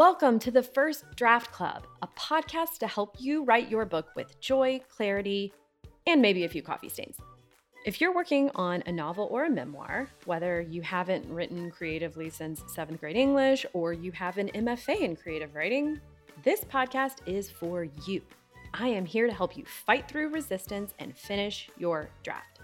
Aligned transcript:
Welcome 0.00 0.38
to 0.38 0.50
the 0.50 0.62
First 0.62 1.04
Draft 1.14 1.52
Club, 1.52 1.86
a 2.00 2.06
podcast 2.06 2.78
to 2.78 2.86
help 2.86 3.16
you 3.18 3.44
write 3.44 3.68
your 3.68 3.84
book 3.84 4.06
with 4.16 4.40
joy, 4.40 4.80
clarity, 4.88 5.52
and 6.06 6.22
maybe 6.22 6.44
a 6.44 6.48
few 6.48 6.62
coffee 6.62 6.88
stains. 6.88 7.18
If 7.84 8.00
you're 8.00 8.14
working 8.14 8.50
on 8.54 8.82
a 8.86 8.92
novel 8.92 9.28
or 9.30 9.44
a 9.44 9.50
memoir, 9.50 10.08
whether 10.24 10.62
you 10.62 10.80
haven't 10.80 11.28
written 11.28 11.70
creatively 11.70 12.30
since 12.30 12.62
seventh 12.68 12.98
grade 13.00 13.14
English 13.14 13.66
or 13.74 13.92
you 13.92 14.10
have 14.12 14.38
an 14.38 14.48
MFA 14.54 15.00
in 15.00 15.16
creative 15.16 15.54
writing, 15.54 16.00
this 16.44 16.64
podcast 16.64 17.16
is 17.26 17.50
for 17.50 17.84
you. 18.06 18.22
I 18.72 18.88
am 18.88 19.04
here 19.04 19.26
to 19.26 19.34
help 19.34 19.54
you 19.54 19.66
fight 19.66 20.08
through 20.08 20.30
resistance 20.30 20.94
and 20.98 21.14
finish 21.14 21.68
your 21.76 22.08
draft. 22.22 22.60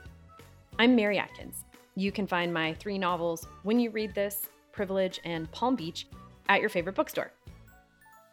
I'm 0.78 0.97
Mary 0.97 1.19
Adkins. 1.19 1.64
You 1.97 2.12
can 2.12 2.27
find 2.27 2.50
my 2.50 2.73
three 2.80 2.97
novels, 2.97 3.47
When 3.62 3.78
You 3.78 3.91
Read 3.91 4.14
This, 4.14 4.47
Privilege, 4.73 5.20
and 5.23 5.53
Palm 5.53 5.77
Beach, 5.77 6.06
at 6.48 6.60
your 6.60 6.70
favorite 6.70 6.95
bookstore. 6.95 7.32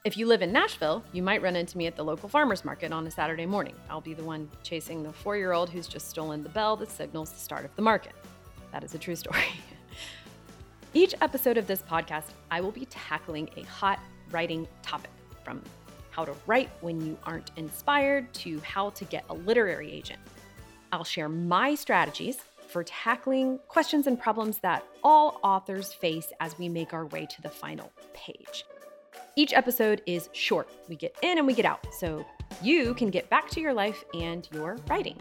If 0.05 0.17
you 0.17 0.25
live 0.25 0.41
in 0.41 0.51
Nashville, 0.51 1.01
you 1.13 1.23
might 1.23 1.41
run 1.41 1.55
into 1.55 1.77
me 1.77 1.87
at 1.87 1.95
the 1.95 2.03
local 2.03 2.27
farmer's 2.27 2.65
market 2.65 2.91
on 2.91 3.07
a 3.07 3.11
Saturday 3.11 3.45
morning. 3.45 3.75
I'll 3.89 4.01
be 4.01 4.13
the 4.13 4.23
one 4.23 4.49
chasing 4.61 5.01
the 5.01 5.13
four 5.13 5.37
year 5.37 5.53
old 5.53 5.69
who's 5.69 5.87
just 5.87 6.09
stolen 6.09 6.43
the 6.43 6.49
bell 6.49 6.75
that 6.77 6.91
signals 6.91 7.31
the 7.31 7.39
start 7.39 7.63
of 7.63 7.73
the 7.77 7.81
market. 7.81 8.11
That 8.73 8.83
is 8.83 8.93
a 8.93 8.97
true 8.97 9.15
story. 9.15 9.45
Each 10.93 11.15
episode 11.21 11.57
of 11.57 11.67
this 11.67 11.81
podcast, 11.81 12.25
I 12.51 12.59
will 12.59 12.71
be 12.71 12.85
tackling 12.85 13.49
a 13.55 13.63
hot 13.63 13.99
writing 14.29 14.67
topic 14.81 15.11
from 15.43 15.61
how 16.11 16.25
to 16.25 16.35
write 16.47 16.69
when 16.81 16.99
you 17.05 17.17
aren't 17.23 17.51
inspired 17.55 18.31
to 18.33 18.59
how 18.59 18.89
to 18.91 19.05
get 19.05 19.23
a 19.29 19.33
literary 19.33 19.91
agent. 19.91 20.19
I'll 20.91 21.03
share 21.03 21.29
my 21.29 21.75
strategies 21.75 22.37
for 22.73 22.83
tackling 22.83 23.59
questions 23.67 24.07
and 24.07 24.19
problems 24.19 24.57
that 24.57 24.83
all 25.03 25.39
authors 25.43 25.93
face 25.93 26.33
as 26.39 26.57
we 26.57 26.67
make 26.67 26.91
our 26.91 27.05
way 27.05 27.27
to 27.27 27.41
the 27.43 27.49
final 27.49 27.91
page. 28.13 28.65
Each 29.35 29.53
episode 29.53 30.01
is 30.07 30.27
short. 30.33 30.69
We 30.89 30.95
get 30.95 31.15
in 31.21 31.37
and 31.37 31.45
we 31.45 31.53
get 31.53 31.65
out, 31.65 31.85
so 31.99 32.25
you 32.63 32.95
can 32.95 33.11
get 33.11 33.29
back 33.29 33.47
to 33.51 33.61
your 33.61 33.73
life 33.73 34.03
and 34.15 34.49
your 34.51 34.77
writing. 34.89 35.17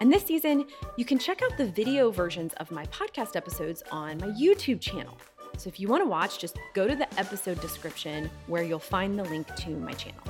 And 0.00 0.12
this 0.12 0.24
season, 0.24 0.66
you 0.96 1.04
can 1.04 1.20
check 1.20 1.40
out 1.40 1.56
the 1.56 1.66
video 1.66 2.10
versions 2.10 2.52
of 2.54 2.72
my 2.72 2.84
podcast 2.86 3.36
episodes 3.36 3.84
on 3.92 4.18
my 4.18 4.26
YouTube 4.26 4.80
channel. 4.80 5.16
So 5.58 5.68
if 5.68 5.78
you 5.78 5.86
want 5.86 6.02
to 6.02 6.08
watch, 6.08 6.40
just 6.40 6.58
go 6.74 6.88
to 6.88 6.96
the 6.96 7.08
episode 7.18 7.60
description 7.60 8.28
where 8.48 8.64
you'll 8.64 8.78
find 8.80 9.16
the 9.16 9.24
link 9.24 9.54
to 9.54 9.70
my 9.70 9.92
channel. 9.92 10.20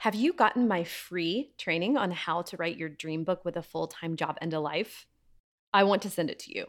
Have 0.00 0.14
you 0.14 0.32
gotten 0.32 0.66
my 0.66 0.82
free 0.84 1.52
training 1.58 1.98
on 1.98 2.10
how 2.10 2.40
to 2.40 2.56
write 2.56 2.78
your 2.78 2.88
dream 2.88 3.22
book 3.22 3.44
with 3.44 3.58
a 3.58 3.62
full 3.62 3.86
time 3.86 4.16
job 4.16 4.38
and 4.40 4.54
a 4.54 4.58
life? 4.58 5.04
I 5.74 5.84
want 5.84 6.00
to 6.02 6.10
send 6.10 6.30
it 6.30 6.38
to 6.38 6.56
you. 6.56 6.68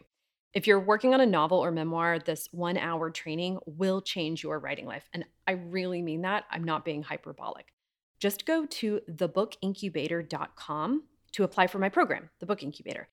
If 0.52 0.66
you're 0.66 0.78
working 0.78 1.14
on 1.14 1.22
a 1.22 1.26
novel 1.26 1.56
or 1.56 1.70
memoir, 1.70 2.18
this 2.18 2.50
one 2.52 2.76
hour 2.76 3.08
training 3.08 3.58
will 3.64 4.02
change 4.02 4.42
your 4.42 4.58
writing 4.58 4.84
life. 4.84 5.08
And 5.14 5.24
I 5.48 5.52
really 5.52 6.02
mean 6.02 6.20
that. 6.22 6.44
I'm 6.50 6.62
not 6.62 6.84
being 6.84 7.02
hyperbolic. 7.02 7.72
Just 8.20 8.44
go 8.44 8.66
to 8.66 9.00
thebookincubator.com 9.10 11.02
to 11.32 11.44
apply 11.44 11.68
for 11.68 11.78
my 11.78 11.88
program, 11.88 12.28
the 12.38 12.44
Book 12.44 12.62
Incubator. 12.62 13.08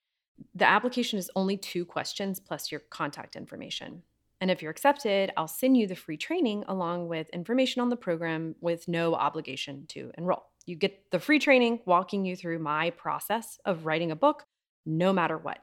The 0.53 0.67
application 0.67 1.17
is 1.17 1.31
only 1.34 1.56
two 1.56 1.86
questions 1.86 2.42
plus 2.42 2.73
your 2.73 2.81
contact 2.90 3.38
information. 3.38 4.03
And 4.41 4.49
if 4.49 4.61
you're 4.61 4.71
accepted, 4.71 5.31
I'll 5.35 5.47
send 5.47 5.75
you 5.75 5.85
the 5.87 5.95
free 5.95 6.17
training 6.17 6.63
along 6.67 7.07
with 7.09 7.29
information 7.29 7.81
on 7.81 7.89
the 7.89 7.97
program 7.97 8.55
with 8.61 8.87
no 8.87 9.13
obligation 9.13 9.85
to 9.89 10.11
enroll. 10.17 10.43
You 10.65 10.75
get 10.75 11.11
the 11.11 11.19
free 11.19 11.39
training 11.39 11.81
walking 11.85 12.25
you 12.25 12.35
through 12.35 12.59
my 12.59 12.91
process 12.91 13.59
of 13.66 13.85
writing 13.85 14.11
a 14.11 14.16
book, 14.16 14.45
no 14.85 15.11
matter 15.11 15.38
what. 15.38 15.59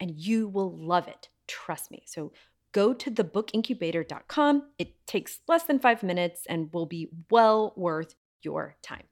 And 0.00 0.10
you 0.10 0.48
will 0.48 0.76
love 0.76 1.08
it. 1.08 1.28
Trust 1.46 1.90
me. 1.90 2.02
So 2.06 2.32
go 2.72 2.92
to 2.92 3.10
thebookincubator.com. 3.10 4.62
It 4.78 5.06
takes 5.06 5.38
less 5.48 5.62
than 5.62 5.78
five 5.78 6.02
minutes 6.02 6.42
and 6.48 6.72
will 6.72 6.86
be 6.86 7.08
well 7.30 7.72
worth 7.76 8.14
your 8.42 8.76
time. 8.82 9.04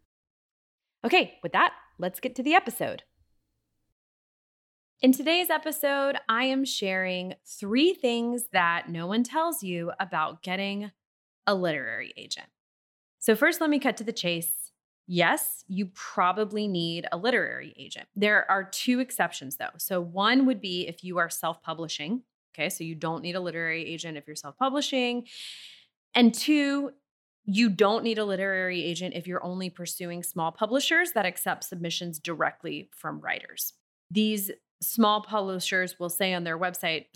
Okay, 1.04 1.38
with 1.42 1.52
that, 1.52 1.72
let's 1.98 2.20
get 2.20 2.34
to 2.36 2.42
the 2.42 2.54
episode. 2.54 3.04
In 5.02 5.12
today's 5.12 5.50
episode, 5.50 6.16
I 6.26 6.44
am 6.44 6.64
sharing 6.64 7.34
three 7.44 7.92
things 7.92 8.44
that 8.52 8.88
no 8.88 9.06
one 9.06 9.24
tells 9.24 9.62
you 9.62 9.92
about 10.00 10.42
getting 10.42 10.90
a 11.46 11.54
literary 11.54 12.14
agent. 12.16 12.46
So, 13.18 13.36
first, 13.36 13.60
let 13.60 13.68
me 13.68 13.78
cut 13.78 13.98
to 13.98 14.04
the 14.04 14.12
chase. 14.12 14.72
Yes, 15.06 15.64
you 15.68 15.90
probably 15.94 16.66
need 16.66 17.06
a 17.12 17.18
literary 17.18 17.74
agent. 17.78 18.08
There 18.16 18.50
are 18.50 18.64
two 18.64 19.00
exceptions, 19.00 19.58
though. 19.58 19.76
So, 19.76 20.00
one 20.00 20.46
would 20.46 20.62
be 20.62 20.88
if 20.88 21.04
you 21.04 21.18
are 21.18 21.28
self 21.28 21.62
publishing. 21.62 22.22
Okay, 22.54 22.70
so 22.70 22.82
you 22.82 22.94
don't 22.94 23.20
need 23.20 23.36
a 23.36 23.40
literary 23.40 23.84
agent 23.84 24.16
if 24.16 24.26
you're 24.26 24.34
self 24.34 24.56
publishing. 24.56 25.26
And 26.14 26.32
two, 26.32 26.92
you 27.44 27.68
don't 27.68 28.02
need 28.02 28.16
a 28.16 28.24
literary 28.24 28.82
agent 28.82 29.14
if 29.14 29.26
you're 29.26 29.44
only 29.44 29.68
pursuing 29.68 30.22
small 30.22 30.52
publishers 30.52 31.12
that 31.12 31.26
accept 31.26 31.64
submissions 31.64 32.18
directly 32.18 32.88
from 32.94 33.20
writers. 33.20 33.74
These 34.10 34.52
small 34.82 35.22
publishers 35.22 35.98
will 35.98 36.10
say 36.10 36.34
on 36.34 36.44
their 36.44 36.58
website, 36.58 37.06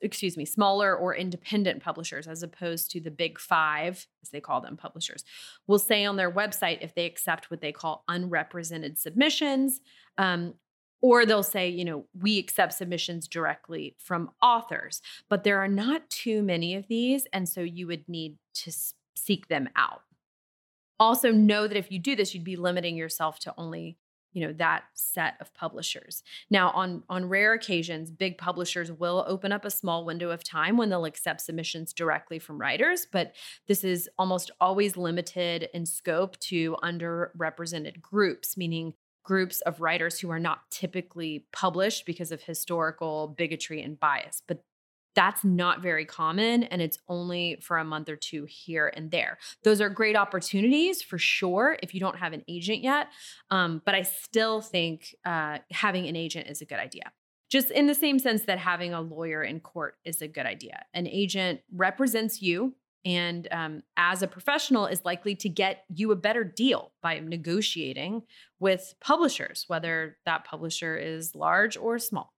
excuse 0.00 0.36
me, 0.36 0.44
smaller 0.44 0.96
or 0.96 1.14
independent 1.14 1.82
publishers, 1.82 2.28
as 2.28 2.42
opposed 2.42 2.90
to 2.92 3.00
the 3.00 3.10
big 3.10 3.38
five, 3.38 4.06
as 4.22 4.30
they 4.30 4.40
call 4.40 4.60
them, 4.60 4.76
publishers, 4.76 5.24
will 5.66 5.78
say 5.78 6.04
on 6.04 6.16
their 6.16 6.30
website 6.30 6.78
if 6.80 6.94
they 6.94 7.06
accept 7.06 7.50
what 7.50 7.60
they 7.60 7.72
call 7.72 8.04
unrepresented 8.08 8.98
submissions. 8.98 9.80
Um, 10.18 10.54
or 11.02 11.24
they'll 11.24 11.42
say, 11.42 11.68
you 11.68 11.84
know, 11.84 12.04
we 12.20 12.38
accept 12.38 12.74
submissions 12.74 13.26
directly 13.26 13.96
from 13.98 14.30
authors, 14.42 15.00
but 15.30 15.44
there 15.44 15.58
are 15.58 15.68
not 15.68 16.08
too 16.10 16.42
many 16.42 16.74
of 16.74 16.88
these. 16.88 17.26
And 17.32 17.48
so 17.48 17.62
you 17.62 17.86
would 17.86 18.06
need 18.06 18.36
to 18.56 18.72
seek 19.16 19.48
them 19.48 19.68
out. 19.76 20.02
Also, 20.98 21.32
know 21.32 21.66
that 21.66 21.78
if 21.78 21.90
you 21.90 21.98
do 21.98 22.14
this, 22.14 22.34
you'd 22.34 22.44
be 22.44 22.56
limiting 22.56 22.96
yourself 22.96 23.38
to 23.40 23.54
only 23.56 23.96
you 24.32 24.46
know 24.46 24.52
that 24.54 24.84
set 24.94 25.34
of 25.40 25.52
publishers. 25.54 26.22
Now 26.50 26.70
on 26.70 27.02
on 27.08 27.28
rare 27.28 27.52
occasions 27.52 28.10
big 28.10 28.38
publishers 28.38 28.92
will 28.92 29.24
open 29.26 29.52
up 29.52 29.64
a 29.64 29.70
small 29.70 30.04
window 30.04 30.30
of 30.30 30.44
time 30.44 30.76
when 30.76 30.90
they'll 30.90 31.04
accept 31.04 31.40
submissions 31.40 31.92
directly 31.92 32.38
from 32.38 32.60
writers 32.60 33.06
but 33.10 33.34
this 33.66 33.84
is 33.84 34.08
almost 34.18 34.50
always 34.60 34.96
limited 34.96 35.68
in 35.74 35.86
scope 35.86 36.38
to 36.38 36.76
underrepresented 36.82 38.00
groups 38.00 38.56
meaning 38.56 38.94
groups 39.22 39.60
of 39.62 39.80
writers 39.80 40.18
who 40.18 40.30
are 40.30 40.38
not 40.38 40.70
typically 40.70 41.46
published 41.52 42.06
because 42.06 42.32
of 42.32 42.42
historical 42.42 43.28
bigotry 43.28 43.82
and 43.82 44.00
bias. 44.00 44.42
But 44.46 44.64
that's 45.14 45.44
not 45.44 45.82
very 45.82 46.04
common 46.04 46.64
and 46.64 46.80
it's 46.80 46.98
only 47.08 47.58
for 47.62 47.78
a 47.78 47.84
month 47.84 48.08
or 48.08 48.16
two 48.16 48.46
here 48.48 48.92
and 48.94 49.10
there. 49.10 49.38
Those 49.64 49.80
are 49.80 49.88
great 49.88 50.16
opportunities 50.16 51.02
for 51.02 51.18
sure 51.18 51.78
if 51.82 51.94
you 51.94 52.00
don't 52.00 52.18
have 52.18 52.32
an 52.32 52.44
agent 52.48 52.82
yet 52.82 53.08
um, 53.50 53.82
but 53.84 53.94
i 53.94 54.02
still 54.02 54.60
think 54.60 55.14
uh, 55.24 55.58
having 55.70 56.06
an 56.06 56.16
agent 56.16 56.48
is 56.48 56.60
a 56.60 56.64
good 56.64 56.78
idea. 56.78 57.12
Just 57.50 57.70
in 57.70 57.86
the 57.86 57.94
same 57.94 58.18
sense 58.20 58.42
that 58.42 58.58
having 58.58 58.94
a 58.94 59.00
lawyer 59.00 59.42
in 59.42 59.58
court 59.58 59.96
is 60.04 60.22
a 60.22 60.28
good 60.28 60.46
idea. 60.46 60.84
An 60.94 61.08
agent 61.08 61.60
represents 61.72 62.40
you 62.40 62.74
and 63.04 63.48
um, 63.50 63.82
as 63.96 64.22
a 64.22 64.28
professional 64.28 64.86
is 64.86 65.04
likely 65.04 65.34
to 65.34 65.48
get 65.48 65.84
you 65.88 66.12
a 66.12 66.16
better 66.16 66.44
deal 66.44 66.92
by 67.02 67.18
negotiating 67.18 68.22
with 68.58 68.94
publishers 69.00 69.64
whether 69.68 70.18
that 70.26 70.44
publisher 70.44 70.96
is 70.96 71.34
large 71.34 71.76
or 71.76 71.98
small 71.98 72.34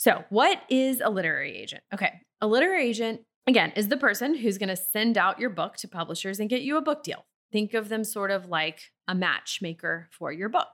so, 0.00 0.24
what 0.30 0.62
is 0.70 1.02
a 1.04 1.10
literary 1.10 1.54
agent? 1.58 1.82
Okay, 1.92 2.22
a 2.40 2.46
literary 2.46 2.86
agent, 2.86 3.20
again, 3.46 3.70
is 3.76 3.88
the 3.88 3.98
person 3.98 4.34
who's 4.34 4.56
going 4.56 4.70
to 4.70 4.76
send 4.76 5.18
out 5.18 5.38
your 5.38 5.50
book 5.50 5.76
to 5.76 5.88
publishers 5.88 6.40
and 6.40 6.48
get 6.48 6.62
you 6.62 6.78
a 6.78 6.80
book 6.80 7.02
deal. 7.02 7.26
Think 7.52 7.74
of 7.74 7.90
them 7.90 8.02
sort 8.02 8.30
of 8.30 8.48
like 8.48 8.92
a 9.06 9.14
matchmaker 9.14 10.08
for 10.10 10.32
your 10.32 10.48
book. 10.48 10.68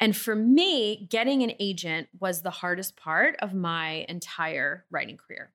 And 0.00 0.16
for 0.16 0.34
me, 0.34 1.06
getting 1.10 1.42
an 1.42 1.52
agent 1.60 2.08
was 2.18 2.40
the 2.40 2.48
hardest 2.48 2.96
part 2.96 3.36
of 3.40 3.52
my 3.52 4.06
entire 4.08 4.86
writing 4.90 5.18
career, 5.18 5.52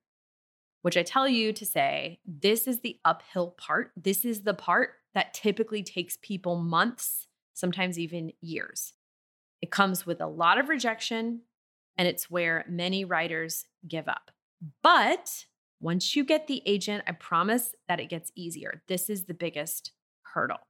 which 0.82 0.96
I 0.96 1.02
tell 1.02 1.28
you 1.28 1.52
to 1.54 1.66
say 1.66 2.20
this 2.24 2.68
is 2.68 2.82
the 2.82 3.00
uphill 3.04 3.50
part. 3.58 3.90
This 3.96 4.24
is 4.24 4.42
the 4.42 4.54
part 4.54 4.90
that 5.12 5.34
typically 5.34 5.82
takes 5.82 6.18
people 6.22 6.54
months, 6.54 7.26
sometimes 7.52 7.98
even 7.98 8.30
years. 8.40 8.92
It 9.60 9.72
comes 9.72 10.06
with 10.06 10.20
a 10.20 10.28
lot 10.28 10.58
of 10.58 10.68
rejection, 10.68 11.40
and 11.98 12.06
it's 12.08 12.30
where 12.30 12.64
many 12.68 13.04
writers 13.04 13.64
give 13.86 14.08
up. 14.08 14.30
But 14.82 15.46
once 15.80 16.16
you 16.16 16.24
get 16.24 16.46
the 16.46 16.62
agent, 16.66 17.04
I 17.06 17.12
promise 17.12 17.74
that 17.88 18.00
it 18.00 18.08
gets 18.08 18.32
easier. 18.34 18.82
This 18.88 19.10
is 19.10 19.24
the 19.24 19.34
biggest 19.34 19.92
hurdle. 20.22 20.60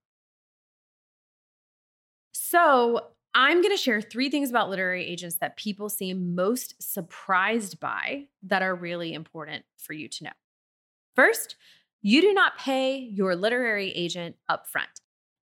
So, 2.33 3.09
I'm 3.39 3.61
going 3.61 3.77
to 3.77 3.83
share 3.83 4.01
three 4.01 4.31
things 4.31 4.49
about 4.49 4.71
literary 4.71 5.05
agents 5.05 5.37
that 5.37 5.59
people 5.59 5.91
seem 5.91 6.35
most 6.35 6.75
surprised 6.83 7.79
by 7.79 8.29
that 8.43 8.63
are 8.63 8.75
really 8.75 9.13
important 9.13 9.67
for 9.77 9.93
you 9.93 10.09
to 10.09 10.25
know. 10.25 10.31
First, 11.15 11.57
you 12.01 12.23
do 12.23 12.33
not 12.33 12.57
pay 12.57 12.97
your 12.97 13.37
literary 13.37 13.91
agent 13.91 14.37
upfront. 14.51 15.03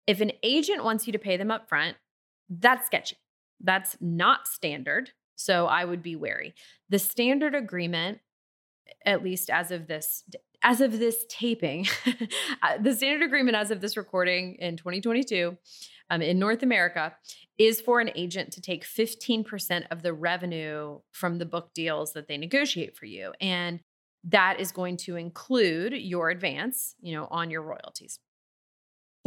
If 0.09 0.21
an 0.21 0.33
agent 0.43 0.83
wants 0.83 1.07
you 1.07 1.13
to 1.13 1.21
pay 1.21 1.37
them 1.37 1.51
upfront, 1.51 1.95
that's 2.49 2.87
sketchy. 2.87 3.19
That's 3.61 3.97
not 4.01 4.49
standard. 4.49 5.13
So 5.39 5.67
I 5.67 5.85
would 5.85 6.03
be 6.03 6.17
wary. 6.17 6.53
The 6.91 6.99
standard 6.99 7.55
agreement, 7.55 8.19
at 9.07 9.23
least 9.23 9.49
as 9.49 9.71
of 9.71 9.87
this 9.87 10.25
as 10.65 10.81
of 10.81 10.99
this 10.99 11.25
taping, 11.29 11.87
uh, 12.63 12.79
the 12.81 12.93
standard 12.93 13.25
agreement 13.25 13.57
as 13.57 13.71
of 13.71 13.81
this 13.81 13.97
recording 13.97 14.57
in 14.57 14.77
2022 14.77 15.57
um, 16.11 16.21
in 16.21 16.37
North 16.37 16.65
America 16.65 17.15
is 17.59 17.81
for 17.81 18.01
an 18.01 18.11
agent 18.17 18.53
to 18.55 18.61
take 18.61 18.85
15% 18.85 19.87
of 19.93 20.03
the 20.03 20.13
revenue 20.13 20.99
from 21.13 21.39
the 21.39 21.47
book 21.47 21.73
deals 21.75 22.13
that 22.15 22.27
they 22.27 22.37
negotiate 22.37 22.97
for 22.97 23.07
you. 23.07 23.33
And 23.41 23.79
that 24.25 24.59
is 24.59 24.73
going 24.73 24.97
to 24.97 25.15
include 25.15 25.93
your 25.93 26.31
advance, 26.31 26.97
you 27.01 27.15
know, 27.15 27.29
on 27.31 27.51
your 27.51 27.63
royalties. 27.63 28.19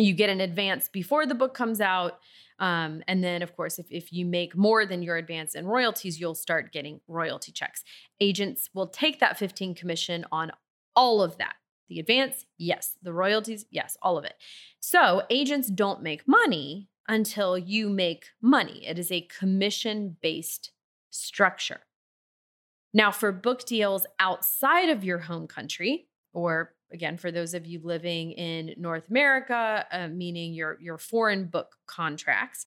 You 0.01 0.13
get 0.13 0.29
an 0.29 0.41
advance 0.41 0.89
before 0.89 1.25
the 1.25 1.35
book 1.35 1.53
comes 1.53 1.81
out. 1.81 2.19
Um, 2.59 3.01
and 3.07 3.23
then, 3.23 3.41
of 3.41 3.55
course, 3.55 3.79
if, 3.79 3.87
if 3.89 4.13
you 4.13 4.25
make 4.25 4.55
more 4.55 4.85
than 4.85 5.01
your 5.01 5.17
advance 5.17 5.55
in 5.55 5.65
royalties, 5.65 6.19
you'll 6.19 6.35
start 6.35 6.71
getting 6.71 7.01
royalty 7.07 7.51
checks. 7.51 7.83
Agents 8.19 8.69
will 8.73 8.87
take 8.87 9.19
that 9.19 9.37
15 9.37 9.73
commission 9.73 10.25
on 10.31 10.51
all 10.95 11.21
of 11.21 11.37
that. 11.37 11.55
The 11.89 11.99
advance, 11.99 12.45
yes. 12.57 12.97
The 13.01 13.13
royalties, 13.13 13.65
yes, 13.71 13.97
all 14.01 14.17
of 14.17 14.25
it. 14.25 14.35
So 14.79 15.23
agents 15.29 15.69
don't 15.69 16.03
make 16.03 16.27
money 16.27 16.87
until 17.07 17.57
you 17.57 17.89
make 17.89 18.27
money. 18.41 18.85
It 18.87 18.97
is 18.97 19.11
a 19.11 19.27
commission 19.39 20.17
based 20.21 20.71
structure. 21.09 21.81
Now, 22.93 23.11
for 23.11 23.31
book 23.31 23.65
deals 23.65 24.05
outside 24.19 24.89
of 24.89 25.03
your 25.03 25.19
home 25.19 25.47
country, 25.47 26.07
or 26.33 26.73
again, 26.93 27.17
for 27.17 27.31
those 27.31 27.53
of 27.53 27.65
you 27.65 27.79
living 27.83 28.31
in 28.31 28.73
North 28.77 29.09
America, 29.09 29.85
uh, 29.91 30.07
meaning 30.07 30.53
your, 30.53 30.77
your 30.81 30.97
foreign 30.97 31.45
book 31.45 31.75
contracts, 31.87 32.65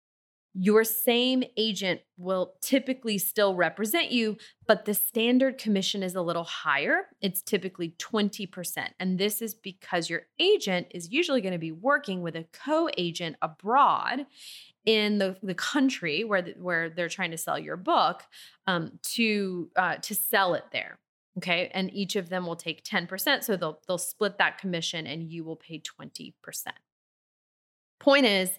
your 0.57 0.85
same 0.85 1.43
agent 1.57 2.01
will 2.17 2.55
typically 2.61 3.19
still 3.19 3.57
represent 3.57 4.13
you, 4.13 4.37
but 4.69 4.85
the 4.85 4.95
standard 4.95 5.59
commission 5.59 6.03
is 6.03 6.15
a 6.15 6.23
little 6.23 6.45
higher. 6.45 7.09
It's 7.21 7.43
typically 7.43 7.95
20%. 7.99 8.87
And 9.01 9.19
this 9.19 9.43
is 9.43 9.55
because 9.55 10.09
your 10.09 10.23
agent 10.39 10.87
is 10.93 11.11
usually 11.11 11.41
going 11.41 11.53
to 11.55 11.59
be 11.59 11.73
working 11.73 12.23
with 12.23 12.37
a 12.37 12.47
co 12.53 12.89
agent 12.97 13.35
abroad 13.43 14.27
in 14.87 15.19
the, 15.19 15.37
the 15.43 15.55
country 15.55 16.23
where, 16.23 16.43
the, 16.43 16.55
where 16.59 16.89
they're 16.89 17.09
trying 17.09 17.33
to 17.33 17.39
sell 17.39 17.59
your 17.59 17.77
book 17.77 18.23
um, 18.69 18.99
to, 19.03 19.71
uh, 19.75 19.97
to 19.97 20.15
sell 20.15 20.55
it 20.55 20.65
there. 20.73 20.99
Okay. 21.39 21.71
And 21.75 21.93
each 21.93 22.17
of 22.17 22.29
them 22.29 22.47
will 22.47 22.57
take 22.57 22.85
10%. 22.85 23.43
So 23.43 23.57
they'll, 23.57 23.81
they'll 23.89 23.99
split 23.99 24.39
that 24.39 24.59
commission 24.59 25.07
and 25.07 25.31
you 25.31 25.45
will 25.45 25.57
pay 25.57 25.81
20%. 25.81 26.33
Point 27.99 28.27
is, 28.27 28.51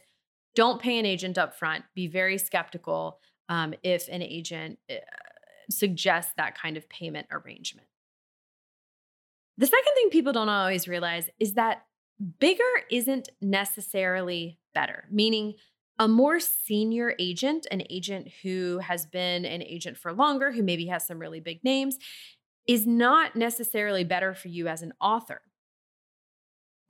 don't 0.56 0.82
pay 0.82 1.00
an 1.00 1.06
agent 1.06 1.38
up 1.38 1.58
front. 1.58 1.86
Be 1.94 2.08
very 2.08 2.38
skeptical 2.38 3.20
um, 3.50 3.74
if 3.84 4.08
an 4.10 4.22
agent 4.22 4.80
uh, 4.90 4.96
suggests 5.70 6.34
that 6.38 6.58
kind 6.58 6.78
of 6.78 6.90
payment 6.90 7.28
arrangement. 7.32 7.88
The 9.58 9.68
second 9.68 9.94
thing 9.96 10.10
people 10.10 10.34
don't 10.34 10.50
always 10.50 10.88
realize 10.88 11.30
is 11.40 11.54
that 11.54 11.86
bigger 12.40 12.64
isn't 12.92 13.30
necessarily 13.42 14.60
better, 14.74 15.06
meaning 15.12 15.54
a 15.98 16.08
more 16.08 16.40
senior 16.40 17.16
agent, 17.20 17.66
an 17.72 17.84
agent 17.90 18.28
who 18.44 18.80
has 18.80 19.06
been 19.06 19.46
an 19.46 19.62
agent 19.62 19.98
for 19.98 20.12
longer, 20.12 20.52
who 20.52 20.62
maybe 20.62 20.88
has 20.88 21.08
some 21.08 21.20
really 21.20 21.40
big 21.40 21.64
names, 21.64 21.98
is 22.68 22.88
not 22.88 23.36
necessarily 23.36 24.04
better 24.04 24.34
for 24.34 24.48
you 24.48 24.68
as 24.68 24.82
an 24.82 24.94
author 25.00 25.42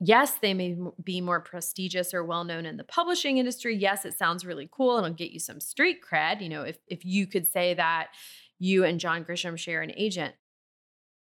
yes, 0.00 0.32
they 0.40 0.54
may 0.54 0.76
be 1.02 1.20
more 1.20 1.40
prestigious 1.40 2.12
or 2.12 2.24
well 2.24 2.44
known 2.44 2.66
in 2.66 2.76
the 2.76 2.84
publishing 2.84 3.38
industry. 3.38 3.76
Yes, 3.76 4.04
it 4.04 4.16
sounds 4.16 4.44
really 4.44 4.68
cool 4.70 4.96
and 4.96 5.06
it'll 5.06 5.16
get 5.16 5.30
you 5.30 5.40
some 5.40 5.60
street 5.60 5.98
cred. 6.02 6.40
You 6.40 6.48
know, 6.48 6.62
if 6.62 6.78
if 6.88 7.04
you 7.04 7.26
could 7.26 7.46
say 7.46 7.74
that 7.74 8.08
you 8.58 8.84
and 8.84 9.00
John 9.00 9.24
Grisham 9.24 9.58
share 9.58 9.82
an 9.82 9.92
agent. 9.96 10.34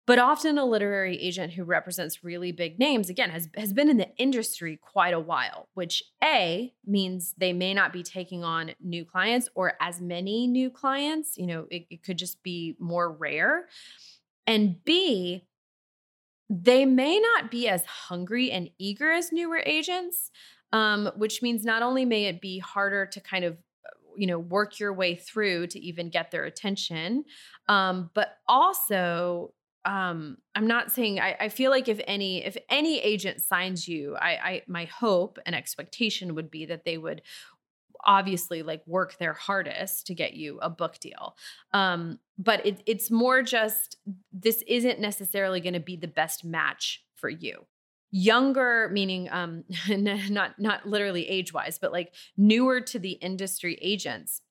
But 0.05 0.19
often 0.19 0.57
a 0.57 0.65
literary 0.65 1.17
agent 1.17 1.53
who 1.53 1.63
represents 1.63 2.25
really 2.25 2.51
big 2.51 2.77
names, 2.77 3.09
again, 3.09 3.29
has, 3.29 3.47
has 3.55 3.71
been 3.71 3.87
in 3.87 3.95
the 3.95 4.13
industry 4.17 4.75
quite 4.75 5.13
a 5.13 5.19
while, 5.19 5.69
which 5.75 6.03
A 6.21 6.73
means 6.85 7.33
they 7.37 7.53
may 7.53 7.73
not 7.73 7.93
be 7.93 8.03
taking 8.03 8.43
on 8.43 8.73
new 8.81 9.05
clients 9.05 9.47
or 9.55 9.75
as 9.79 10.01
many 10.01 10.45
new 10.45 10.69
clients. 10.69 11.37
You 11.37 11.47
know, 11.47 11.67
it, 11.71 11.85
it 11.89 12.03
could 12.03 12.17
just 12.17 12.43
be 12.43 12.75
more 12.79 13.13
rare. 13.13 13.69
And 14.45 14.83
B, 14.83 15.47
they 16.49 16.85
may 16.85 17.19
not 17.19 17.49
be 17.49 17.67
as 17.67 17.85
hungry 17.85 18.51
and 18.51 18.69
eager 18.77 19.11
as 19.11 19.31
newer 19.31 19.61
agents, 19.65 20.29
um, 20.73 21.11
which 21.15 21.41
means 21.41 21.63
not 21.63 21.83
only 21.83 22.03
may 22.03 22.25
it 22.25 22.41
be 22.41 22.59
harder 22.59 23.05
to 23.05 23.21
kind 23.21 23.45
of 23.45 23.53
uh, 23.53 23.95
you 24.17 24.27
know 24.27 24.39
work 24.39 24.79
your 24.79 24.91
way 24.93 25.15
through 25.15 25.67
to 25.67 25.79
even 25.79 26.09
get 26.09 26.31
their 26.31 26.43
attention 26.43 27.23
um, 27.69 28.09
but 28.13 28.37
also 28.47 29.53
um, 29.85 30.37
i'm 30.55 30.67
not 30.67 30.91
saying 30.91 31.19
I, 31.19 31.35
I, 31.41 31.49
feel 31.49 31.69
like 31.69 31.87
if 31.87 31.99
any 32.07 32.43
if 32.43 32.57
any 32.69 32.99
agent 32.99 33.41
signs 33.41 33.87
you 33.87 34.15
I, 34.15 34.29
I 34.29 34.61
my 34.67 34.85
hope 34.85 35.39
and 35.45 35.53
expectation 35.53 36.35
would 36.35 36.49
be 36.49 36.65
that 36.67 36.85
they 36.85 36.97
would 36.97 37.21
obviously 38.05 38.63
like 38.63 38.81
work 38.85 39.17
their 39.17 39.33
hardest 39.33 40.07
to 40.07 40.13
get 40.13 40.33
you 40.33 40.59
a 40.61 40.69
book 40.69 40.99
deal. 40.99 41.35
Um, 41.73 42.19
but 42.37 42.65
it, 42.65 42.83
it's 42.85 43.11
more 43.11 43.41
just 43.41 43.97
this 44.31 44.63
isn't 44.67 44.99
necessarily 44.99 45.61
going 45.61 45.73
to 45.73 45.79
be 45.79 45.95
the 45.95 46.07
best 46.07 46.43
match 46.43 47.03
for 47.15 47.29
you. 47.29 47.65
Younger, 48.11 48.89
meaning 48.91 49.27
um, 49.31 49.63
not 49.89 50.59
not 50.59 50.85
literally 50.85 51.27
age 51.27 51.53
wise, 51.53 51.79
but 51.79 51.91
like 51.91 52.13
newer 52.37 52.79
to 52.81 52.99
the 52.99 53.11
industry 53.13 53.77
agents 53.81 54.41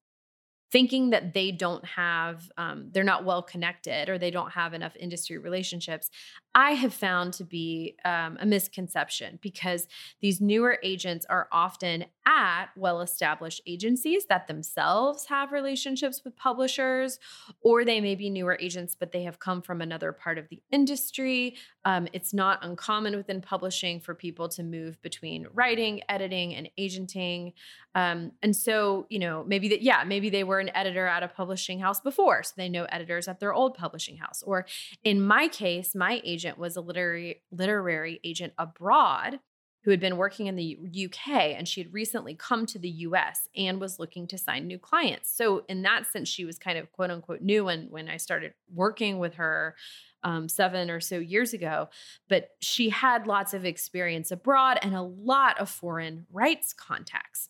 thinking 0.73 1.11
that 1.11 1.35
they 1.35 1.53
don't 1.53 1.85
have 1.85 2.51
um, 2.57 2.89
they're 2.93 3.05
not 3.05 3.25
well 3.25 3.43
connected 3.43 4.09
or 4.09 4.19
they 4.19 4.31
don't 4.31 4.53
have 4.53 4.73
enough 4.73 4.97
industry 4.97 5.37
relationships 5.37 6.11
i 6.55 6.73
have 6.73 6.93
found 6.93 7.33
to 7.33 7.45
be 7.45 7.97
um, 8.05 8.37
a 8.41 8.47
misconception 8.47 9.39
because 9.43 9.87
these 10.21 10.41
newer 10.41 10.79
agents 10.83 11.27
are 11.29 11.49
often 11.53 12.05
at 12.27 12.67
well 12.77 13.01
established 13.01 13.61
agencies 13.67 14.27
that 14.27 14.47
themselves 14.47 15.27
have 15.27 15.53
relationships 15.53 16.23
with 16.25 16.37
publishers 16.37 17.19
or 17.61 17.85
they 17.85 18.01
may 18.01 18.15
be 18.15 18.31
newer 18.31 18.57
agents 18.61 18.97
but 18.99 19.13
they 19.13 19.23
have 19.23 19.39
come 19.39 19.61
from 19.61 19.81
another 19.81 20.13
part 20.13 20.39
of 20.39 20.49
the 20.49 20.61
industry 20.71 21.57
um, 21.85 22.07
it's 22.13 22.33
not 22.33 22.65
uncommon 22.65 23.17
within 23.17 23.41
publishing 23.41 23.99
for 23.99 24.15
people 24.15 24.49
to 24.49 24.63
move 24.63 25.01
between 25.03 25.47
writing 25.53 26.01
editing 26.09 26.55
and 26.55 26.69
agenting 26.79 27.53
um, 27.95 28.33
and 28.43 28.55
so 28.55 29.07
you 29.11 29.19
know 29.19 29.45
maybe 29.47 29.69
that 29.69 29.83
yeah 29.83 30.05
maybe 30.05 30.31
they 30.31 30.45
were 30.45 30.61
an 30.61 30.71
editor 30.75 31.07
at 31.07 31.23
a 31.23 31.29
publishing 31.29 31.81
house 31.81 32.01
before, 32.01 32.43
so 32.43 32.55
they 32.57 32.69
know 32.69 32.85
editors 32.85 33.29
at 33.29 33.41
their 33.41 33.53
old 33.53 33.75
publishing 33.75 34.17
house. 34.17 34.43
Or 34.43 34.67
in 35.05 35.21
my 35.21 35.49
case, 35.49 35.95
my 35.95 36.21
agent 36.43 36.59
was 36.59 36.77
a 36.77 36.81
literary 36.81 37.43
literary 37.53 38.21
agent 38.25 38.53
abroad 38.59 39.39
who 39.85 39.91
had 39.91 40.01
been 40.01 40.17
working 40.17 40.47
in 40.47 40.55
the 40.55 40.79
UK 41.07 41.29
and 41.57 41.67
she 41.67 41.81
had 41.81 41.93
recently 41.93 42.35
come 42.35 42.67
to 42.67 42.79
the 42.79 42.89
US 42.89 43.49
and 43.57 43.81
was 43.81 43.99
looking 43.99 44.29
to 44.29 44.39
sign 44.39 44.67
new 44.67 44.79
clients. 44.79 45.35
So 45.37 45.65
in 45.69 45.83
that 45.83 46.07
sense, 46.07 46.29
she 46.29 46.45
was 46.45 46.59
kind 46.59 46.79
of 46.79 46.91
quote 46.93 47.11
unquote 47.11 47.43
new 47.43 47.65
when 47.65 47.87
when 47.91 48.09
I 48.09 48.17
started 48.17 48.55
working 48.73 49.19
with 49.19 49.35
her 49.35 49.77
um, 50.25 50.49
seven 50.49 50.91
or 50.91 51.01
so 51.01 51.19
years 51.19 51.53
ago. 51.53 51.89
But 52.29 52.51
she 52.61 52.91
had 52.91 53.27
lots 53.27 53.55
of 53.55 53.65
experience 53.65 54.31
abroad 54.31 54.79
and 54.83 54.95
a 54.95 55.03
lot 55.03 55.59
of 55.61 55.69
foreign 55.69 56.27
rights 56.33 56.73
contacts 56.73 57.49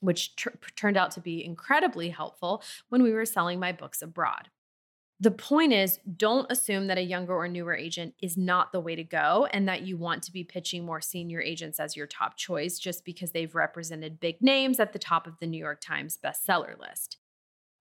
which 0.00 0.36
tr- 0.36 0.50
turned 0.76 0.96
out 0.96 1.10
to 1.10 1.20
be 1.20 1.44
incredibly 1.44 2.10
helpful 2.10 2.62
when 2.88 3.02
we 3.02 3.12
were 3.12 3.24
selling 3.24 3.58
my 3.58 3.72
books 3.72 4.00
abroad. 4.00 4.48
The 5.20 5.30
point 5.32 5.72
is, 5.72 5.98
don't 6.16 6.50
assume 6.50 6.86
that 6.86 6.98
a 6.98 7.02
younger 7.02 7.34
or 7.34 7.48
newer 7.48 7.74
agent 7.74 8.14
is 8.22 8.36
not 8.36 8.70
the 8.70 8.80
way 8.80 8.94
to 8.94 9.02
go 9.02 9.48
and 9.52 9.66
that 9.66 9.82
you 9.82 9.96
want 9.96 10.22
to 10.24 10.32
be 10.32 10.44
pitching 10.44 10.86
more 10.86 11.00
senior 11.00 11.40
agents 11.40 11.80
as 11.80 11.96
your 11.96 12.06
top 12.06 12.36
choice 12.36 12.78
just 12.78 13.04
because 13.04 13.32
they've 13.32 13.54
represented 13.54 14.20
big 14.20 14.40
names 14.40 14.78
at 14.78 14.92
the 14.92 14.98
top 14.98 15.26
of 15.26 15.38
the 15.40 15.46
New 15.46 15.58
York 15.58 15.80
Times 15.80 16.16
bestseller 16.22 16.78
list. 16.78 17.16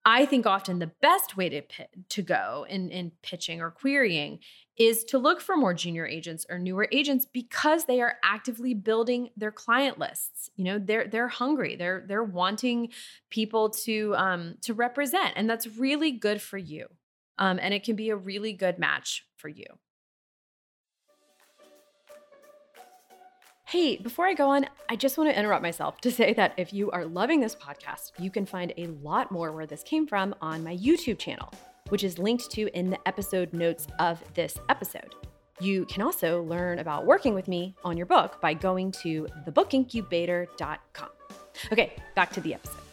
I 0.04 0.26
think 0.26 0.46
often 0.46 0.80
the 0.80 0.92
best 1.02 1.36
way 1.36 1.50
to 1.50 1.62
to 2.10 2.22
go 2.22 2.66
in, 2.70 2.90
in 2.92 3.12
pitching 3.22 3.60
or 3.60 3.72
querying 3.72 4.40
is 4.78 5.04
to 5.04 5.18
look 5.18 5.42
for 5.42 5.58
more 5.58 5.74
junior 5.74 6.08
agents 6.08 6.46
or 6.50 6.58
newer 6.58 6.88
agents 6.94 7.26
because 7.26 7.86
they 7.86 8.00
are 8.00 8.16
actively 8.24 8.74
building 8.74 9.32
their 9.36 9.52
client 9.52 10.00
lists. 10.00 10.50
You 10.56 10.64
know, 10.64 10.80
they're 10.80 11.08
they're 11.08 11.28
hungry. 11.28 11.76
They're 11.76 12.06
they're 12.08 12.24
wanting 12.24 12.94
people 13.30 13.70
to 13.72 14.16
um, 14.16 14.56
to 14.62 14.74
represent, 14.74 15.34
and 15.36 15.50
that's 15.50 15.68
really 15.68 16.12
good 16.12 16.42
for 16.42 16.58
you. 16.58 16.88
Um, 17.40 17.60
and 17.62 17.74
it 17.74 17.84
can 17.84 17.96
be 17.96 18.10
a 18.10 18.16
really 18.16 18.54
good 18.54 18.80
match 18.80 19.26
for 19.36 19.50
you. 19.50 19.66
Hey, 23.66 23.98
before 23.98 24.26
I 24.26 24.34
go 24.34 24.48
on, 24.48 24.66
I 24.88 24.96
just 24.96 25.18
want 25.18 25.30
to 25.30 25.38
interrupt 25.38 25.62
myself 25.62 26.00
to 26.00 26.10
say 26.10 26.34
that 26.36 26.54
if 26.56 26.72
you 26.72 26.90
are 26.92 27.04
loving 27.04 27.42
this 27.42 27.54
podcast, 27.54 28.12
you 28.18 28.32
can 28.32 28.46
find 28.46 28.74
a 28.78 28.88
lot 28.88 29.30
more 29.30 29.52
where 29.52 29.66
this 29.66 29.84
came 29.84 30.08
from 30.08 30.34
on 30.42 30.64
my 30.64 30.78
YouTube 30.78 31.20
channel, 31.20 31.52
which 31.90 32.06
is 32.06 32.18
linked 32.18 32.50
to 32.52 32.74
in 32.74 32.90
the 32.90 33.00
episode 33.06 33.52
notes 33.52 33.86
of 34.00 34.24
this 34.36 34.58
episode. 34.70 35.16
You 35.60 35.84
can 35.88 36.02
also 36.02 36.44
learn 36.44 36.80
about 36.80 37.06
working 37.06 37.34
with 37.34 37.50
me 37.50 37.76
on 37.84 37.98
your 37.98 38.06
book 38.06 38.40
by 38.40 38.54
going 38.54 38.94
to 39.04 39.28
thebookincubator.com. 39.46 41.10
Okay, 41.74 41.94
back 42.16 42.32
to 42.32 42.40
the 42.40 42.54
episode. 42.54 42.87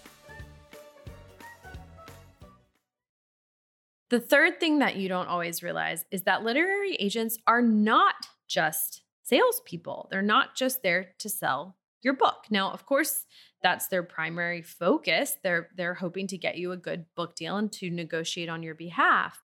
The 4.10 4.20
third 4.20 4.60
thing 4.60 4.78
that 4.80 4.96
you 4.96 5.08
don't 5.08 5.28
always 5.28 5.62
realize 5.62 6.04
is 6.10 6.22
that 6.22 6.44
literary 6.44 6.94
agents 6.96 7.38
are 7.46 7.62
not 7.62 8.14
just 8.48 9.02
salespeople. 9.22 10.08
They're 10.10 10.22
not 10.22 10.54
just 10.54 10.82
there 10.82 11.14
to 11.18 11.28
sell 11.28 11.76
your 12.02 12.14
book. 12.14 12.44
Now, 12.50 12.70
of 12.70 12.84
course, 12.84 13.24
that's 13.62 13.88
their 13.88 14.02
primary 14.02 14.60
focus. 14.60 15.36
They're 15.42 15.70
they're 15.74 15.94
hoping 15.94 16.26
to 16.28 16.38
get 16.38 16.58
you 16.58 16.72
a 16.72 16.76
good 16.76 17.06
book 17.16 17.34
deal 17.34 17.56
and 17.56 17.72
to 17.72 17.90
negotiate 17.90 18.50
on 18.50 18.62
your 18.62 18.74
behalf. 18.74 19.42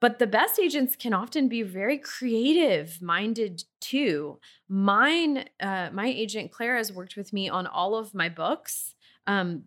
But 0.00 0.18
the 0.18 0.26
best 0.26 0.58
agents 0.58 0.96
can 0.96 1.12
often 1.12 1.48
be 1.48 1.62
very 1.62 1.98
creative 1.98 3.00
minded 3.02 3.64
too. 3.80 4.40
Mine, 4.68 5.44
uh, 5.60 5.90
my 5.92 6.06
agent 6.06 6.50
Claire 6.50 6.78
has 6.78 6.90
worked 6.90 7.16
with 7.16 7.32
me 7.32 7.48
on 7.48 7.66
all 7.66 7.94
of 7.94 8.14
my 8.14 8.28
books 8.28 8.94
um, 9.26 9.64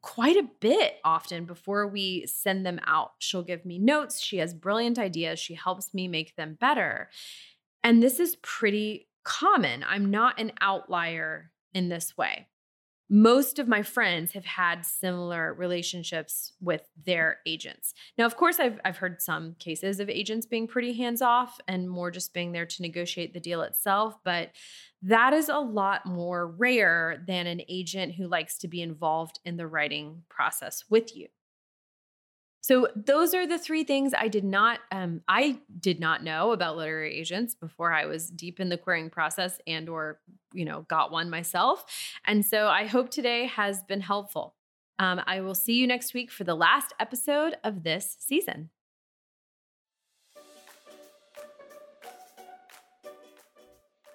quite 0.00 0.36
a 0.36 0.48
bit 0.60 0.96
often 1.04 1.44
before 1.44 1.86
we 1.86 2.26
send 2.26 2.64
them 2.64 2.80
out. 2.86 3.12
She'll 3.18 3.42
give 3.42 3.64
me 3.64 3.78
notes. 3.78 4.20
She 4.20 4.38
has 4.38 4.54
brilliant 4.54 4.98
ideas. 4.98 5.38
She 5.38 5.54
helps 5.54 5.92
me 5.94 6.08
make 6.08 6.36
them 6.36 6.56
better. 6.60 7.10
And 7.82 8.02
this 8.02 8.20
is 8.20 8.36
pretty 8.36 9.08
common. 9.24 9.84
I'm 9.86 10.10
not 10.10 10.40
an 10.40 10.52
outlier 10.60 11.50
in 11.72 11.88
this 11.88 12.16
way 12.16 12.46
most 13.10 13.58
of 13.58 13.68
my 13.68 13.82
friends 13.82 14.32
have 14.32 14.44
had 14.44 14.84
similar 14.84 15.54
relationships 15.54 16.52
with 16.60 16.88
their 17.04 17.38
agents. 17.46 17.92
Now, 18.16 18.24
of 18.24 18.36
course, 18.36 18.58
I've, 18.58 18.80
I've 18.84 18.96
heard 18.96 19.20
some 19.20 19.56
cases 19.58 20.00
of 20.00 20.08
agents 20.08 20.46
being 20.46 20.66
pretty 20.66 20.94
hands 20.94 21.20
off 21.20 21.60
and 21.68 21.88
more 21.88 22.10
just 22.10 22.32
being 22.32 22.52
there 22.52 22.66
to 22.66 22.82
negotiate 22.82 23.34
the 23.34 23.40
deal 23.40 23.62
itself, 23.62 24.16
but 24.24 24.50
that 25.02 25.34
is 25.34 25.48
a 25.48 25.58
lot 25.58 26.06
more 26.06 26.46
rare 26.46 27.22
than 27.26 27.46
an 27.46 27.60
agent 27.68 28.14
who 28.14 28.26
likes 28.26 28.56
to 28.58 28.68
be 28.68 28.80
involved 28.80 29.38
in 29.44 29.56
the 29.56 29.66
writing 29.66 30.22
process 30.30 30.84
with 30.88 31.14
you. 31.14 31.28
So 32.64 32.88
those 32.96 33.34
are 33.34 33.46
the 33.46 33.58
three 33.58 33.84
things 33.84 34.14
I 34.16 34.28
did 34.28 34.42
not 34.42 34.80
um, 34.90 35.20
I 35.28 35.58
did 35.80 36.00
not 36.00 36.24
know 36.24 36.52
about 36.52 36.78
literary 36.78 37.14
agents 37.14 37.54
before 37.54 37.92
I 37.92 38.06
was 38.06 38.30
deep 38.30 38.58
in 38.58 38.70
the 38.70 38.78
querying 38.78 39.10
process 39.10 39.58
and 39.66 39.86
or 39.86 40.18
you 40.54 40.64
know 40.64 40.86
got 40.88 41.12
one 41.12 41.28
myself. 41.28 41.84
And 42.24 42.42
so 42.42 42.68
I 42.68 42.86
hope 42.86 43.10
today 43.10 43.48
has 43.48 43.82
been 43.82 44.00
helpful. 44.00 44.54
Um, 44.98 45.20
I 45.26 45.42
will 45.42 45.54
see 45.54 45.74
you 45.74 45.86
next 45.86 46.14
week 46.14 46.30
for 46.30 46.44
the 46.44 46.54
last 46.54 46.94
episode 46.98 47.54
of 47.62 47.82
this 47.82 48.16
season. 48.18 48.70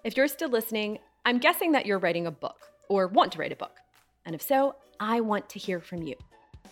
If 0.03 0.18
you're 0.18 0.27
still 0.27 0.50
listening, 0.50 0.98
I'm 1.24 1.38
guessing 1.38 1.74
that 1.74 1.86
you're 1.86 2.00
writing 2.00 2.25
a 2.25 2.32
book 2.32 2.72
or 2.89 3.06
want 3.10 3.34
to 3.34 3.38
write 3.38 3.51
a 3.51 3.56
book. 3.56 3.77
And 4.25 4.34
if 4.34 4.41
so, 4.41 4.75
I 5.00 5.22
want 5.22 5.50
to 5.50 5.60
hear 5.60 5.79
from 5.79 6.01
you. 6.01 6.15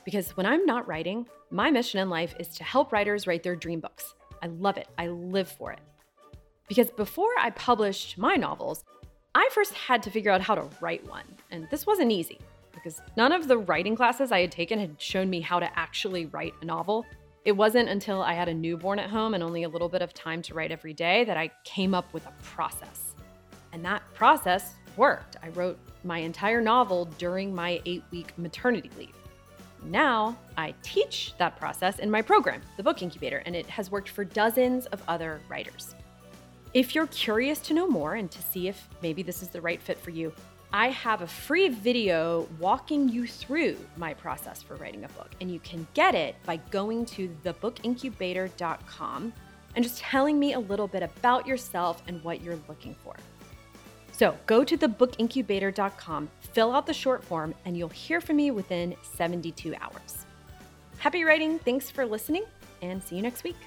Because 0.07 0.37
when 0.37 0.45
I'm 0.45 0.65
not 0.65 0.87
writing, 0.87 1.27
my 1.51 1.69
mission 1.69 1.99
in 1.99 2.09
life 2.09 2.33
is 2.39 2.47
to 2.55 2.63
help 2.63 2.93
writers 2.93 3.27
write 3.27 3.43
their 3.43 3.57
dream 3.57 3.81
books. 3.81 4.15
I 4.41 4.47
love 4.47 4.77
it, 4.77 4.87
I 4.97 5.07
live 5.07 5.49
for 5.49 5.73
it. 5.73 5.81
Because 6.69 6.89
before 6.91 7.33
I 7.37 7.49
published 7.49 8.17
my 8.17 8.35
novels, 8.35 8.85
I 9.35 9.49
first 9.51 9.73
had 9.73 10.01
to 10.03 10.09
figure 10.09 10.31
out 10.31 10.39
how 10.39 10.55
to 10.55 10.69
write 10.79 11.05
one. 11.09 11.25
And 11.51 11.67
this 11.69 11.85
wasn't 11.85 12.13
easy 12.13 12.39
because 12.71 13.01
none 13.17 13.33
of 13.33 13.49
the 13.49 13.57
writing 13.57 13.97
classes 13.97 14.31
I 14.31 14.39
had 14.39 14.49
taken 14.49 14.79
had 14.79 14.95
shown 14.97 15.29
me 15.29 15.41
how 15.41 15.59
to 15.59 15.77
actually 15.77 16.27
write 16.27 16.53
a 16.61 16.65
novel. 16.65 17.05
It 17.43 17.51
wasn't 17.51 17.89
until 17.89 18.21
I 18.21 18.31
had 18.31 18.47
a 18.47 18.53
newborn 18.53 18.99
at 18.99 19.09
home 19.09 19.33
and 19.33 19.43
only 19.43 19.63
a 19.63 19.69
little 19.69 19.89
bit 19.89 20.01
of 20.01 20.13
time 20.13 20.41
to 20.43 20.53
write 20.53 20.71
every 20.71 20.93
day 20.93 21.25
that 21.25 21.35
I 21.35 21.51
came 21.65 21.93
up 21.93 22.13
with 22.13 22.25
a 22.27 22.33
process. 22.43 23.13
And 23.73 23.83
that 23.83 24.03
process 24.13 24.75
worked. 24.95 25.35
I 25.43 25.49
wrote 25.49 25.77
my 26.05 26.19
entire 26.19 26.61
novel 26.61 27.09
during 27.17 27.53
my 27.53 27.81
eight 27.85 28.03
week 28.09 28.31
maternity 28.37 28.89
leave. 28.97 29.13
Now 29.87 30.37
I 30.57 30.73
teach 30.83 31.33
that 31.37 31.57
process 31.57 31.99
in 31.99 32.11
my 32.11 32.21
program, 32.21 32.61
the 32.75 32.83
Book 32.83 33.01
Incubator, 33.01 33.41
and 33.45 33.55
it 33.55 33.65
has 33.67 33.89
worked 33.89 34.09
for 34.09 34.25
dozens 34.25 34.85
of 34.87 35.01
other 35.07 35.39
writers. 35.47 35.95
If 36.73 36.93
you're 36.93 37.07
curious 37.07 37.59
to 37.59 37.73
know 37.73 37.87
more 37.87 38.15
and 38.15 38.29
to 38.29 38.41
see 38.41 38.67
if 38.67 38.87
maybe 39.01 39.23
this 39.23 39.41
is 39.41 39.47
the 39.47 39.61
right 39.61 39.81
fit 39.81 39.97
for 39.97 40.09
you, 40.09 40.33
I 40.73 40.89
have 40.89 41.21
a 41.21 41.27
free 41.27 41.69
video 41.69 42.49
walking 42.59 43.07
you 43.07 43.25
through 43.25 43.77
my 43.95 44.13
process 44.13 44.61
for 44.61 44.75
writing 44.75 45.05
a 45.05 45.09
book, 45.09 45.31
and 45.39 45.49
you 45.49 45.59
can 45.61 45.87
get 45.93 46.13
it 46.13 46.35
by 46.45 46.57
going 46.69 47.05
to 47.05 47.29
thebookincubator.com 47.45 49.33
and 49.75 49.83
just 49.83 49.99
telling 49.99 50.37
me 50.37 50.53
a 50.53 50.59
little 50.59 50.87
bit 50.87 51.03
about 51.03 51.47
yourself 51.47 52.03
and 52.07 52.21
what 52.23 52.41
you're 52.41 52.59
looking 52.67 52.93
for. 52.95 53.15
So 54.17 54.35
go 54.47 54.63
to 54.63 54.75
thebookincubator.com, 54.75 56.29
fill 56.41 56.73
out 56.73 56.87
the 56.87 56.93
short 56.93 57.23
form, 57.23 57.53
and 57.65 57.77
you'll 57.77 57.89
hear 57.89 58.19
from 58.19 58.37
me 58.37 58.49
within 58.49 58.95
72 59.13 59.75
hours. 59.75 60.25
Happy 60.97 61.23
writing. 61.23 61.59
Thanks 61.59 61.91
for 61.91 62.03
listening, 62.03 62.43
and 62.81 63.03
see 63.03 63.15
you 63.15 63.21
next 63.21 63.43
week. 63.43 63.57